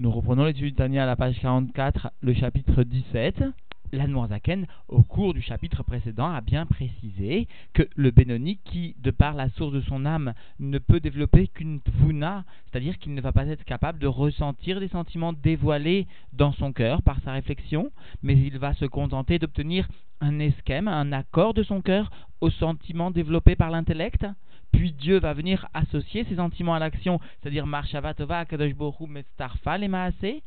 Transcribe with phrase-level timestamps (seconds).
[0.00, 3.42] Nous reprenons l'étude Tania à la page 44, le chapitre 17.
[3.90, 9.34] L'Anmoazaken, au cours du chapitre précédent, a bien précisé que le Benoni, qui, de par
[9.34, 13.48] la source de son âme, ne peut développer qu'une tvuna, c'est-à-dire qu'il ne va pas
[13.48, 17.90] être capable de ressentir des sentiments dévoilés dans son cœur par sa réflexion,
[18.22, 19.88] mais il va se contenter d'obtenir
[20.20, 22.08] un esquème, un accord de son cœur
[22.40, 24.24] aux sentiments développés par l'intellect,
[24.72, 28.74] puis Dieu va venir associer ses sentiments à l'action, c'est-à-dire Marshavatova, Kadosh
[29.08, 29.76] Mestarfa.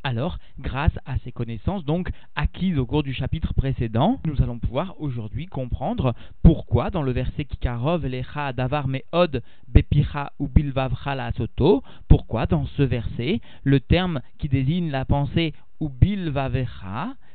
[0.04, 4.96] Alors, grâce à ces connaissances donc acquises au cours du chapitre précédent, nous allons pouvoir
[5.00, 11.84] aujourd'hui comprendre pourquoi dans le verset Kikarov, Lecha, Davar, Meod, Bepicha ou Bilvavcha la Soto,
[12.08, 15.92] pourquoi dans ce verset, le terme qui désigne la pensée ou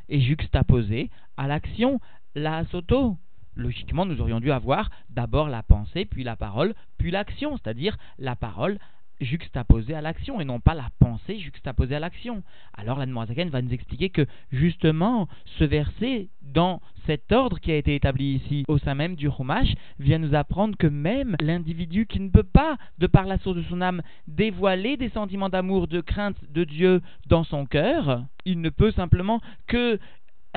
[0.09, 2.01] est juxtaposé à l'action
[2.35, 3.17] la Soto
[3.57, 8.37] logiquement, nous aurions dû avoir d'abord la pensée, puis la parole, puis l'action, c'est-à-dire la
[8.37, 8.79] parole
[9.21, 12.43] juxtaposée à l'action et non pas la pensée juxtaposée à l'action.
[12.75, 17.77] Alors la Zaken va nous expliquer que justement ce verset, dans cet ordre qui a
[17.77, 22.21] été établi ici au sein même du Chumash, vient nous apprendre que même l'individu qui
[22.21, 26.01] ne peut pas, de par la source de son âme, dévoiler des sentiments d'amour, de
[26.01, 29.99] crainte de Dieu dans son cœur, il ne peut simplement que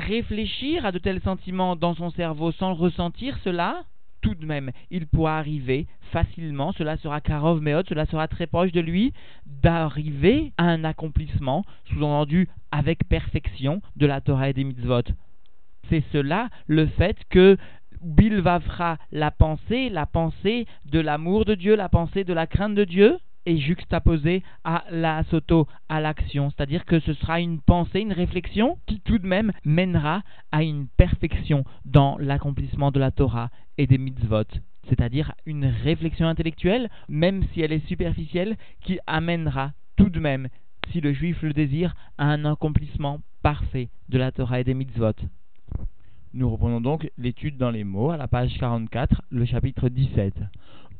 [0.00, 3.84] réfléchir à de tels sentiments dans son cerveau sans ressentir cela,
[4.20, 8.72] tout de même, il pourra arriver facilement, cela sera Karov Meot, cela sera très proche
[8.72, 9.12] de lui,
[9.46, 15.02] d'arriver à un accomplissement, sous-entendu avec perfection, de la Torah et des mitzvot.
[15.88, 17.56] C'est cela le fait que
[18.02, 22.84] Bilvavra, la pensée, la pensée de l'amour de Dieu, la pensée de la crainte de
[22.84, 26.50] Dieu, est juxtaposé à la soto, à l'action.
[26.50, 30.88] C'est-à-dire que ce sera une pensée, une réflexion qui tout de même mènera à une
[30.96, 34.44] perfection dans l'accomplissement de la Torah et des mitzvot.
[34.88, 40.48] C'est-à-dire une réflexion intellectuelle, même si elle est superficielle, qui amènera tout de même,
[40.90, 45.12] si le juif le désire, à un accomplissement parfait de la Torah et des mitzvot.
[46.32, 50.34] Nous reprenons donc l'étude dans les mots à la page 44, le chapitre 17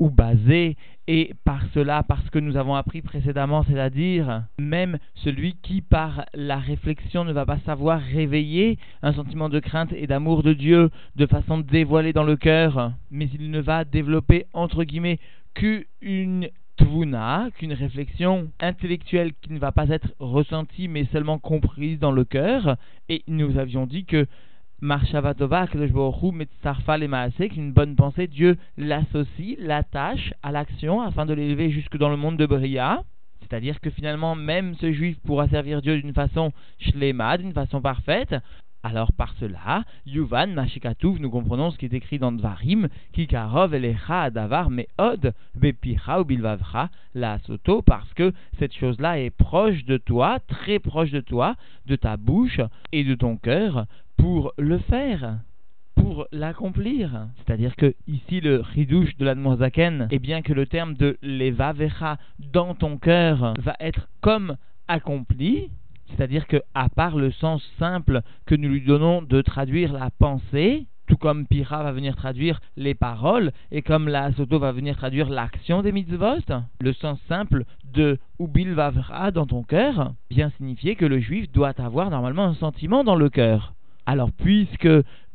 [0.01, 0.77] ou basé,
[1.07, 6.57] et par cela, parce que nous avons appris précédemment, c'est-à-dire même celui qui par la
[6.57, 11.27] réflexion ne va pas savoir réveiller un sentiment de crainte et d'amour de Dieu de
[11.27, 15.21] façon dévoilée dans le cœur, mais il ne va développer entre guillemets
[15.55, 22.13] qu'une tvuna, qu'une réflexion intellectuelle qui ne va pas être ressentie mais seulement comprise dans
[22.13, 22.77] le cœur,
[23.11, 24.27] et nous avions dit que
[24.81, 32.17] Marshavatova, qu'une bonne pensée, Dieu l'associe, l'attache à l'action afin de l'élever jusque dans le
[32.17, 33.03] monde de Bria.
[33.43, 38.35] C'est-à-dire que finalement, même ce juif pourra servir Dieu d'une façon shlema, d'une façon parfaite.
[38.83, 44.31] Alors par cela, Yuvan Mashikatouv, nous comprenons ce qui est écrit dans Dvarim, Kikarov elecha
[44.31, 50.39] davar meod bepicha ou bilvavra la soto, parce que cette chose-là est proche de toi,
[50.49, 52.61] très proche de toi, de ta bouche
[52.93, 53.85] et de ton cœur,
[54.21, 55.39] pour le faire,
[55.95, 57.29] pour l'accomplir.
[57.39, 62.75] C'est-à-dire que ici le ridouche de l'Admozaken est bien que le terme de levavecha dans
[62.75, 64.57] ton cœur va être comme
[64.89, 65.71] accompli,
[66.09, 70.87] c'est-à-dire que à part le sens simple que nous lui donnons de traduire la pensée,
[71.07, 75.31] tout comme Pira va venir traduire les paroles, et comme la Soto va venir traduire
[75.31, 76.45] l'action des mitzvot,
[76.81, 81.81] le sens simple de Ubil Vavra dans ton cœur, bien signifier que le juif doit
[81.81, 83.73] avoir normalement un sentiment dans le cœur.
[84.07, 84.89] Alors, puisque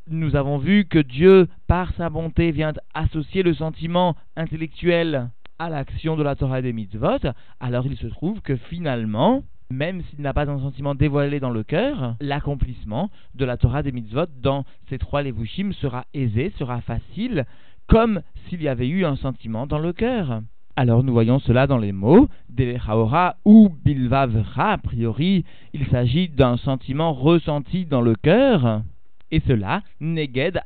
[0.10, 6.16] nous avons vu que Dieu, par sa bonté, vient associer le sentiment intellectuel à l'action
[6.16, 10.50] de la Torah des mitzvot, alors il se trouve que finalement, même s'il n'a pas
[10.50, 15.24] un sentiment dévoilé dans le cœur, l'accomplissement de la Torah des mitzvot dans ces trois
[15.24, 17.46] levushim sera aisé, sera facile,
[17.88, 20.42] comme s'il y avait eu un sentiment dans le cœur.
[20.78, 24.74] Alors nous voyons cela dans les mots Delechaora ou Bilvavra.
[24.74, 28.82] A priori, il s'agit d'un sentiment ressenti dans le cœur.
[29.32, 30.60] Et cela, Neged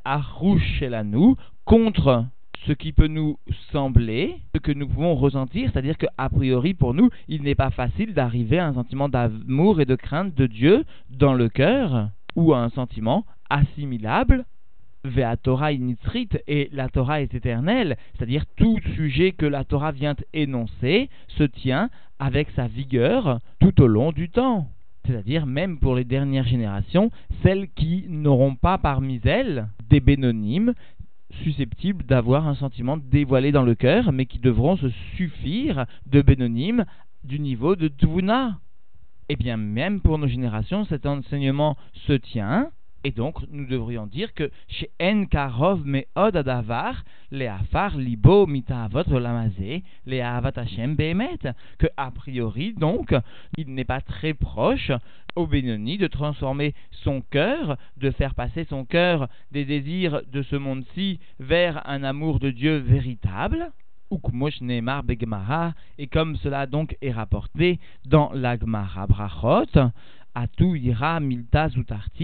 [1.05, 2.25] nous contre
[2.65, 3.37] ce qui peut nous
[3.71, 8.15] sembler, ce que nous pouvons ressentir, c'est-à-dire qu'a priori pour nous, il n'est pas facile
[8.15, 12.59] d'arriver à un sentiment d'amour et de crainte de Dieu dans le cœur, ou à
[12.59, 14.45] un sentiment assimilable
[15.03, 20.15] Vea Torah initzrit et la Torah est éternelle, c'est-à-dire tout sujet que la Torah vient
[20.33, 24.69] énoncer se tient avec sa vigueur tout au long du temps.
[25.05, 27.11] C'est-à-dire même pour les dernières générations,
[27.41, 30.73] celles qui n'auront pas parmi elles des bénonymes
[31.43, 36.85] susceptibles d'avoir un sentiment dévoilé dans le cœur, mais qui devront se suffire de bénonymes
[37.23, 38.59] du niveau de Tvuna.
[39.29, 42.69] Eh bien même pour nos générations, cet enseignement se tient,
[43.05, 49.09] Et donc, nous devrions dire que chez En Karov Meod Adavar, les Afar Libo Mitavot
[49.09, 51.39] Olamazé, les Avat Hashem Behemet,
[51.77, 53.15] que a priori, donc,
[53.57, 54.91] il n'est pas très proche
[55.35, 60.57] au Benoni de transformer son cœur, de faire passer son cœur des désirs de ce
[60.57, 63.71] monde-ci vers un amour de Dieu véritable.
[65.97, 69.91] Et comme cela donc est rapporté dans l'Agmara Brachot,
[70.35, 71.67] Atu ira milta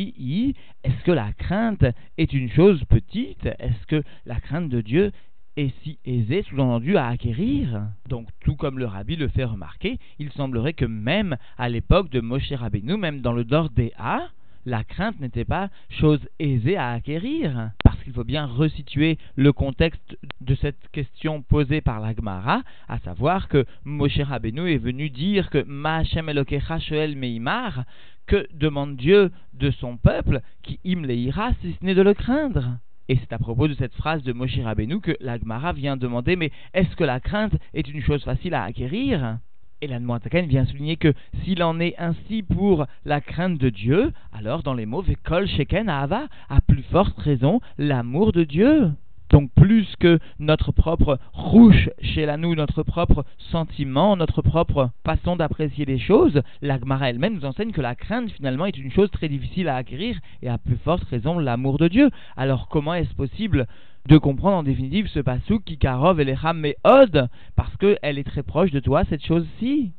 [0.05, 0.53] i.
[0.83, 1.85] Est-ce que la crainte
[2.17, 3.45] est une chose petite?
[3.45, 5.11] Est-ce que la crainte de Dieu
[5.57, 7.87] est si aisée, sous-entendu, à acquérir?
[8.07, 12.21] Donc, tout comme le rabbi le fait remarquer, il semblerait que même à l'époque de
[12.21, 14.29] Moshe Rabbeinu, même dans le Dordéa,
[14.65, 17.71] la crainte n'était pas chose aisée à acquérir.
[18.05, 23.47] Qu'il faut bien resituer le contexte de cette question posée par la Gemara, à savoir
[23.47, 27.83] que Moshe Rabbeinu est venu dire que Ma'ashem Elokecha Shoel Meimar,
[28.27, 32.77] que demande Dieu de son peuple, qui im ira si ce n'est de le craindre.
[33.09, 36.35] Et c'est à propos de cette phrase de Moshe Rabbeinu que la Gemara vient demander
[36.35, 39.39] mais est-ce que la crainte est une chose facile à acquérir?
[39.81, 41.13] Et la vient souligner que
[41.43, 45.89] s'il en est ainsi pour la crainte de Dieu, alors dans les mots Vekol Sheken
[45.89, 48.91] Ava, à plus forte raison, l'amour de Dieu.
[49.29, 55.35] Donc plus que notre propre rouche chez la nous, notre propre sentiment, notre propre façon
[55.35, 59.27] d'apprécier les choses, l'Agmara elle-même nous enseigne que la crainte finalement est une chose très
[59.27, 62.11] difficile à acquérir et à plus forte raison l'amour de Dieu.
[62.37, 63.65] Alors comment est-ce possible
[64.07, 68.23] de comprendre en définitive ce passou qui karov et les mais od parce qu'elle est
[68.23, 69.93] très proche de toi cette chose-ci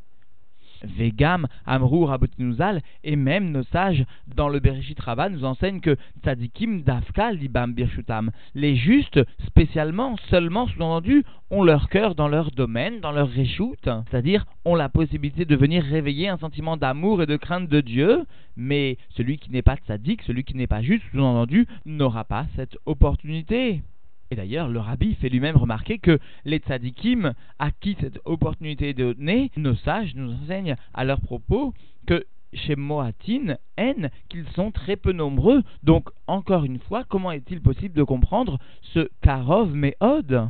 [0.83, 6.83] Vegam, Amrou, Rabotinuzal, et même nos sages dans le Bereshit Rabbah nous enseignent que Tzadikim
[6.83, 13.13] Dafka Libam Birshutam, les justes, spécialement, seulement sous-entendu, ont leur cœur dans leur domaine, dans
[13.13, 17.69] leur réchoute, c'est-à-dire ont la possibilité de venir réveiller un sentiment d'amour et de crainte
[17.69, 18.25] de Dieu,
[18.57, 22.77] mais celui qui n'est pas tzadik, celui qui n'est pas juste, sous-entendu, n'aura pas cette
[22.85, 23.83] opportunité.
[24.31, 28.95] Et d'ailleurs, le rabbi fait lui-même remarquer que les tzadikim, à qui cette opportunité est
[28.95, 31.75] donnée, nos sages nous enseignent à leur propos
[32.07, 35.63] que chez Moatin, N, qu'ils sont très peu nombreux.
[35.83, 40.49] Donc, encore une fois, comment est-il possible de comprendre ce Karov Meod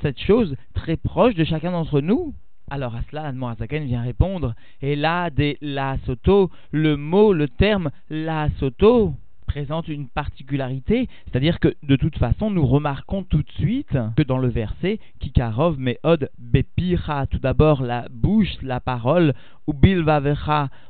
[0.00, 2.34] Cette chose très proche de chacun d'entre nous?
[2.70, 7.90] Alors à cela, Moazaken vient répondre, et là, des la soto, le mot, le terme
[8.08, 9.14] la soto,
[9.52, 14.38] présente une particularité, c'est-à-dire que de toute façon, nous remarquons tout de suite que dans
[14.38, 19.34] le verset, Kikarov Meod Bepira, tout d'abord la bouche, la parole,
[19.66, 19.74] ou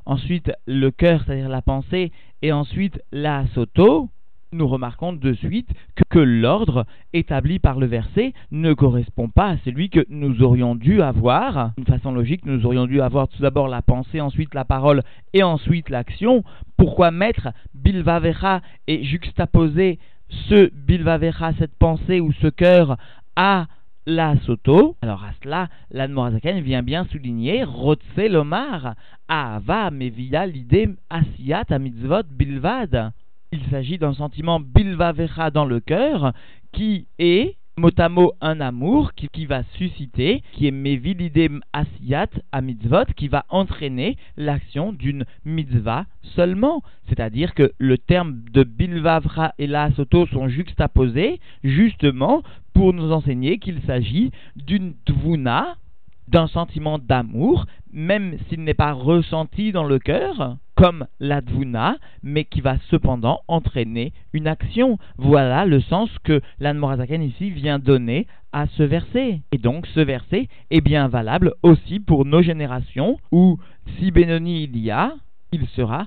[0.06, 4.10] ensuite le cœur, c'est-à-dire la pensée, et ensuite la soto,
[4.52, 5.70] nous remarquons de suite
[6.10, 6.84] que, l'ordre
[7.14, 11.72] établi par le verset ne correspond pas à celui que nous aurions dû avoir.
[11.76, 15.02] D'une façon logique, nous aurions dû avoir tout d'abord la pensée, ensuite la parole
[15.32, 16.44] et ensuite l'action.
[16.76, 22.98] Pourquoi mettre Bilvavecha et juxtaposer ce Bilvavecha, cette pensée ou ce cœur,
[23.36, 23.66] à
[24.04, 24.96] la soto?
[25.00, 28.94] Alors à cela, l'Admorazaken vient bien souligner Rotse lomar,
[29.28, 33.12] Ava mevia l'idée asiat mitzvot bilvad.
[33.52, 36.32] Il s'agit d'un sentiment bilvavecha dans le cœur
[36.72, 43.28] qui est mot un amour qui, va susciter, qui est mevilidem asiyat à mitzvot, qui
[43.28, 46.82] va entraîner l'action d'une mitzvah seulement.
[47.08, 53.58] C'est-à-dire que le terme de bilvavra et la soto sont juxtaposés justement pour nous enseigner
[53.58, 55.76] qu'il s'agit d'une tvuna,
[56.28, 62.60] d'un sentiment d'amour, même s'il n'est pas ressenti dans le cœur, comme l'advuna, mais qui
[62.60, 64.98] va cependant entraîner une action.
[65.18, 69.40] Voilà le sens que l'Anmorazaken ici vient donner à ce verset.
[69.52, 73.58] Et donc ce verset est bien valable aussi pour nos générations, où
[73.98, 75.14] si Benoni il y a,
[75.52, 76.06] il sera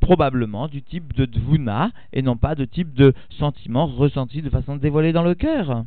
[0.00, 4.76] probablement du type de dvuna et non pas de type de sentiment ressenti de façon
[4.76, 5.84] dévoilée dans le cœur.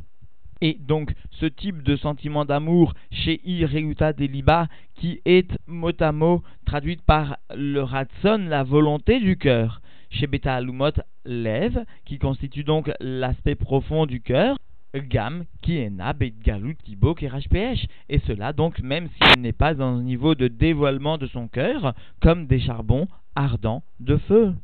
[0.62, 6.42] Et donc, ce type de sentiment d'amour chez Ireuta Deliba, qui est mot à mot
[6.64, 10.92] traduite par le ratson, la volonté du cœur, chez Beta Alumot,
[11.26, 14.56] lève, qui constitue donc l'aspect profond du cœur,
[14.94, 19.98] Gam, qui est na, Galut, Tibo, PH, et cela donc même s'il n'est pas dans
[19.98, 24.54] un niveau de dévoilement de son cœur, comme des charbons ardents de feu.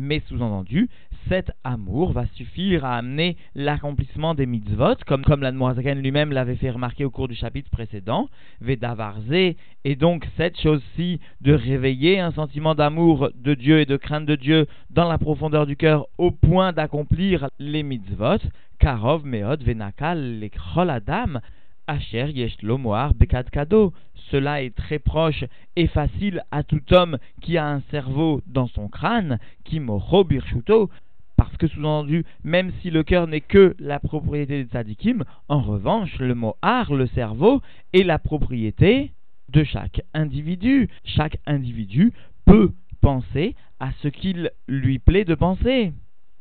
[0.00, 0.88] Mais sous-entendu,
[1.28, 6.70] cet amour va suffire à amener l'accomplissement des mitzvot, comme, comme l'Admorazaken lui-même l'avait fait
[6.70, 8.28] remarquer au cours du chapitre précédent,
[8.60, 14.26] Vedavarze, et donc cette chose-ci de réveiller un sentiment d'amour de Dieu et de crainte
[14.26, 18.38] de Dieu dans la profondeur du cœur au point d'accomplir les mitzvot,
[18.78, 21.40] Karov, Meod, Venakal, les Adam,
[21.86, 22.78] Asher Yeshlo.
[24.30, 25.44] Cela est très proche
[25.74, 29.80] et facile à tout homme qui a un cerveau dans son crâne, qui
[31.38, 36.18] parce que sous-entendu, même si le cœur n'est que la propriété des tzadikim, en revanche,
[36.18, 39.12] le mot ar, le cerveau, est la propriété
[39.48, 40.88] de chaque individu.
[41.04, 42.12] Chaque individu
[42.44, 45.92] peut penser à ce qu'il lui plaît de penser.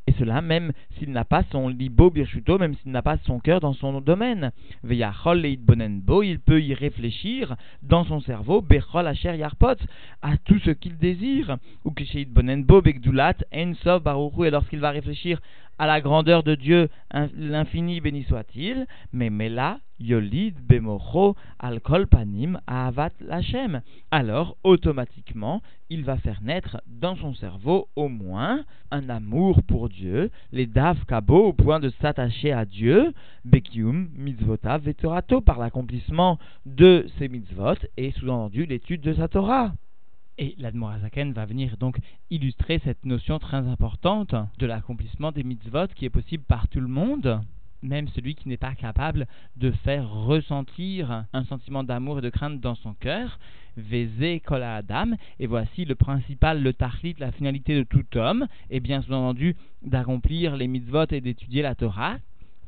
[0.07, 3.59] Et cela même s'il n'a pas son libo birchuto, même s'il n'a pas son cœur
[3.59, 4.51] dans son domaine.
[4.83, 9.75] Veyachol bonenbo, il peut y réfléchir dans son cerveau, bechol asher yarpot,
[10.21, 11.57] à tout ce qu'il désire.
[11.83, 15.41] Ou kisheit bonenbo begdulat en baruchu, et lorsqu'il va réfléchir
[15.77, 16.89] à la grandeur de Dieu,
[17.35, 23.81] l'infini béni soit-il, mais Mela, Yolid, Bemocho, Avat Lachem.
[24.11, 30.31] Alors, automatiquement, il va faire naître dans son cerveau au moins un amour pour Dieu,
[30.51, 33.13] les Dav Kabo au point de s'attacher à Dieu,
[33.45, 39.73] Bekium, Mitzvotav, Vetorato, par l'accomplissement de ses mitzvot et sous-entendu l'étude de sa Torah.
[40.39, 41.97] Et l'Admorazaken va venir donc
[42.29, 46.87] illustrer cette notion très importante de l'accomplissement des mitzvot qui est possible par tout le
[46.87, 47.41] monde,
[47.81, 52.59] même celui qui n'est pas capable de faire ressentir un sentiment d'amour et de crainte
[52.59, 53.39] dans son cœur.
[53.77, 58.79] Vézé kola adam, et voici le principal, le tachlit, la finalité de tout homme, et
[58.79, 62.17] bien sous-entendu d'accomplir les mitzvot et d'étudier la Torah,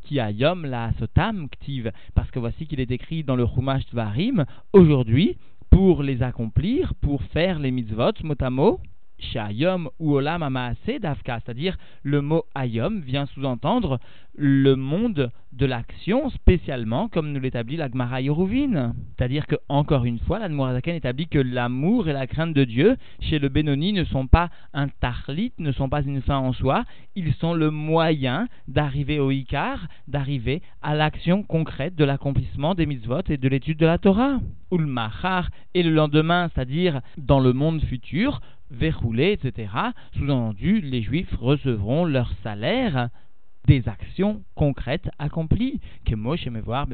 [0.03, 3.87] qui a yom la sotam ktiv, parce que voici qu'il est écrit dans le Chumash
[3.87, 5.37] Tvarim, aujourd'hui,
[5.71, 8.79] pour les accomplir, pour faire les mitzvot, mot à mot,
[9.19, 13.99] Shayom ou Olam Amaase Davka, c'est-à-dire le mot Ayom vient sous-entendre
[14.35, 18.19] le monde de l'action spécialement comme nous l'établit la Gemara.
[18.21, 23.39] C'est-à-dire que, encore une fois, la établit que l'amour et la crainte de Dieu chez
[23.39, 26.85] le Benoni ne sont pas un tarlit, ne sont pas une fin en soi,
[27.15, 33.23] ils sont le moyen d'arriver au Icar, d'arriver à l'action concrète de l'accomplissement des mitzvot
[33.29, 34.39] et de l'étude de la Torah.
[34.71, 38.39] Ulmachar, et le lendemain, c'est-à-dire dans le monde futur,
[38.71, 39.71] verroulé, etc.
[40.13, 43.09] Sous-entendu, les Juifs recevront leur salaire
[43.69, 45.79] des actions concrètes accomplies.
[46.03, 46.87] Que Moshe voir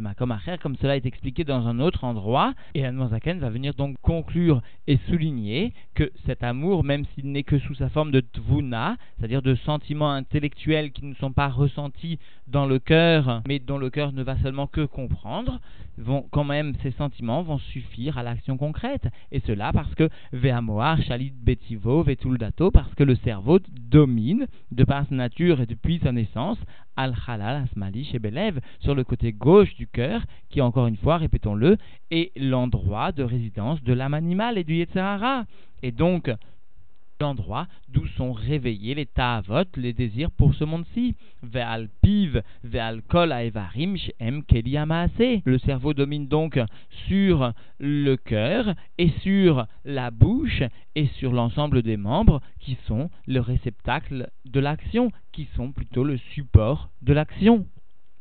[0.61, 2.53] comme cela est expliqué dans un autre endroit.
[2.73, 7.59] Et Zaken va venir donc conclure et souligner que cet amour, même s'il n'est que
[7.59, 12.65] sous sa forme de tvuna, c'est-à-dire de sentiments intellectuels qui ne sont pas ressentis dans
[12.65, 15.61] le cœur, mais dont le cœur ne va seulement que comprendre,
[15.97, 19.07] vont quand même ces sentiments vont suffire à l'action concrète.
[19.31, 25.07] Et cela parce que Ve'amoar, Shalit Betivo, Vetuldato, parce que le cerveau domine, de par
[25.07, 26.57] sa nature et depuis sa naissance,
[26.95, 31.77] Al-Halal Asmali chez Belev, sur le côté gauche du cœur, qui encore une fois, répétons-le,
[32.11, 35.45] est l'endroit de résidence de l'âme animale et du Yetzirara.
[35.83, 36.31] Et donc,
[37.19, 41.15] l'endroit d'où sont réveillés les ta'avot, les désirs pour ce monde-ci.
[45.45, 46.59] Le cerveau domine donc
[47.07, 50.63] sur le cœur et sur la bouche
[50.95, 56.17] et sur l'ensemble des membres qui sont le réceptacle de l'action, qui sont plutôt le
[56.17, 57.65] support de l'action.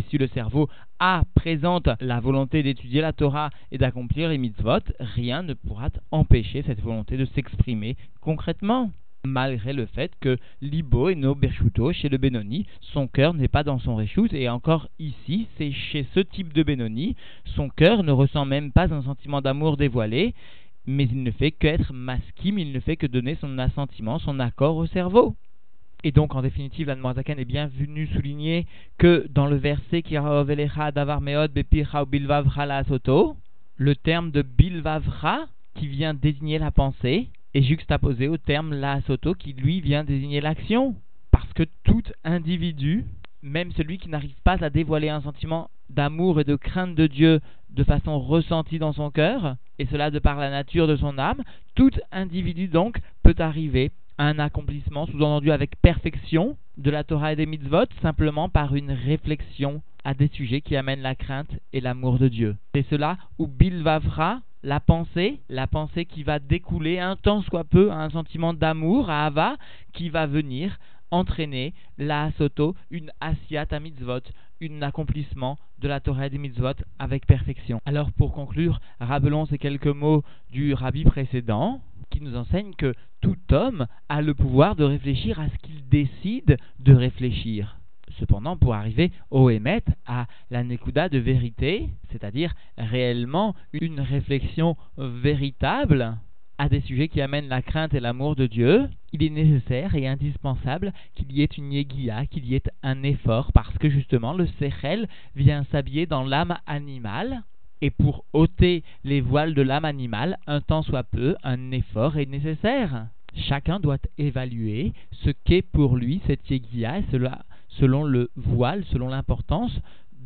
[0.09, 5.43] Si le cerveau A présente la volonté d'étudier la Torah et d'accomplir les mitzvot, rien
[5.43, 8.91] ne pourra empêcher cette volonté de s'exprimer concrètement.
[9.27, 13.63] Malgré le fait que Libo et no Berchuto, chez le Benoni, son cœur n'est pas
[13.63, 18.13] dans son Réchout, et encore ici, c'est chez ce type de Benoni, son cœur ne
[18.13, 20.35] ressent même pas un sentiment d'amour dévoilé,
[20.87, 24.77] mais il ne fait qu'être masquim, il ne fait que donner son assentiment, son accord
[24.77, 25.35] au cerveau.
[26.07, 28.67] Et donc, en définitive, l'Anmoazakan est bien venu souligner
[28.99, 31.51] que dans le verset qui davar meod
[33.77, 39.35] le terme de bilvavra, qui vient désigner la pensée, est juxtaposé au terme la soto,
[39.35, 40.95] qui lui vient désigner l'action.
[41.31, 43.07] Parce que tout individu,
[43.43, 47.41] même celui qui n'arrive pas à dévoiler un sentiment d'amour et de crainte de Dieu
[47.75, 51.43] de façon ressentie dans son cœur, et cela de par la nature de son âme,
[51.75, 57.47] tout individu donc peut arriver un accomplissement, sous-entendu avec perfection, de la Torah et des
[57.47, 62.28] mitzvot, simplement par une réflexion à des sujets qui amènent la crainte et l'amour de
[62.28, 62.57] Dieu.
[62.75, 67.90] C'est cela où Bilvavra, la pensée, la pensée qui va découler un tant soit peu
[67.93, 69.57] un sentiment d'amour, à Ava,
[69.93, 70.78] qui va venir
[71.11, 74.21] entraîner la Soto, une Asiat à mitzvot,
[74.73, 77.80] un accomplissement de la Torah des mitzvot avec perfection.
[77.85, 81.80] Alors pour conclure, rappelons ces quelques mots du rabbi précédent,
[82.11, 86.56] qui nous enseigne que tout homme a le pouvoir de réfléchir à ce qu'il décide
[86.78, 87.78] de réfléchir.
[88.21, 96.16] Cependant, pour arriver au émet, à la nekuda de vérité, c'est-à-dire réellement une réflexion véritable
[96.59, 100.07] à des sujets qui amènent la crainte et l'amour de Dieu, il est nécessaire et
[100.07, 104.47] indispensable qu'il y ait une yegia, qu'il y ait un effort, parce que justement le
[104.59, 107.43] sechel vient s'habiller dans l'âme animale,
[107.81, 112.27] et pour ôter les voiles de l'âme animale, un temps soit peu, un effort est
[112.27, 113.07] nécessaire.
[113.37, 117.01] chacun doit évaluer ce qu'est pour lui cette yegia,
[117.69, 119.73] selon le voile, selon l'importance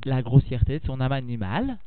[0.04, 1.78] la grossièreté de son âme animale.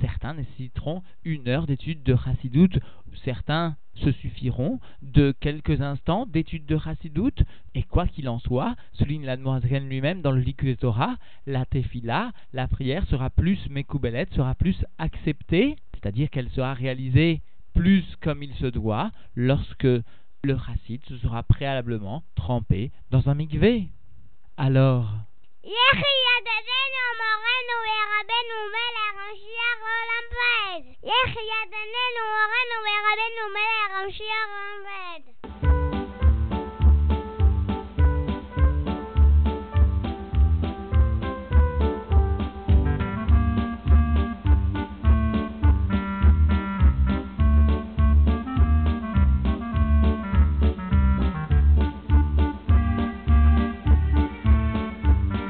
[0.00, 2.78] Certains nécessiteront une heure d'étude de Chassidoute,
[3.24, 7.42] certains se suffiront de quelques instants d'étude de Chassidoute,
[7.74, 12.66] et quoi qu'il en soit, souligne l'Admorazken lui-même dans le Likud Torah, la tefila, la
[12.66, 17.40] prière sera plus mekoubelet, sera plus acceptée, c'est-à-dire qu'elle sera réalisée
[17.74, 23.88] plus comme il se doit lorsque le chassid se sera préalablement trempé dans un mikvé.
[24.56, 25.10] Alors,
[31.24, 31.82] Tegen jij de